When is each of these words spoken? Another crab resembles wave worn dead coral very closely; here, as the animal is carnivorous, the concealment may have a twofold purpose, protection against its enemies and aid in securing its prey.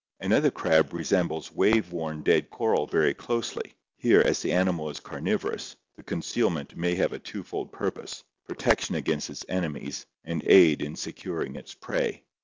Another 0.19 0.49
crab 0.49 0.93
resembles 0.93 1.51
wave 1.51 1.91
worn 1.91 2.23
dead 2.23 2.49
coral 2.49 2.87
very 2.87 3.13
closely; 3.13 3.75
here, 3.97 4.19
as 4.21 4.41
the 4.41 4.51
animal 4.51 4.89
is 4.89 4.99
carnivorous, 4.99 5.75
the 5.95 6.01
concealment 6.01 6.75
may 6.75 6.95
have 6.95 7.13
a 7.13 7.19
twofold 7.19 7.71
purpose, 7.71 8.23
protection 8.47 8.95
against 8.95 9.29
its 9.29 9.45
enemies 9.47 10.07
and 10.23 10.43
aid 10.47 10.81
in 10.81 10.95
securing 10.95 11.55
its 11.55 11.75
prey. 11.75 12.23